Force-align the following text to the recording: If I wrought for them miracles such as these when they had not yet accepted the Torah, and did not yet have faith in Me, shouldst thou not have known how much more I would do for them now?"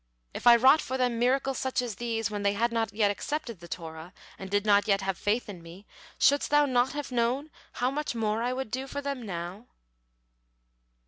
If 0.33 0.47
I 0.47 0.55
wrought 0.55 0.81
for 0.81 0.97
them 0.97 1.19
miracles 1.19 1.59
such 1.59 1.79
as 1.79 1.97
these 1.97 2.31
when 2.31 2.41
they 2.41 2.53
had 2.53 2.71
not 2.71 2.91
yet 2.91 3.11
accepted 3.11 3.59
the 3.59 3.67
Torah, 3.67 4.13
and 4.39 4.49
did 4.49 4.65
not 4.65 4.87
yet 4.87 5.01
have 5.01 5.15
faith 5.15 5.47
in 5.47 5.61
Me, 5.61 5.85
shouldst 6.17 6.49
thou 6.49 6.65
not 6.65 6.93
have 6.93 7.11
known 7.11 7.51
how 7.73 7.91
much 7.91 8.15
more 8.15 8.41
I 8.41 8.51
would 8.51 8.71
do 8.71 8.87
for 8.87 9.03
them 9.03 9.23
now?" 9.23 9.67